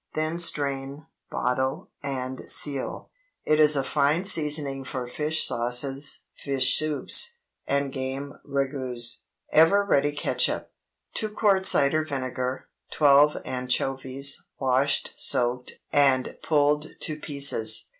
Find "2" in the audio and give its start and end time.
11.13-11.29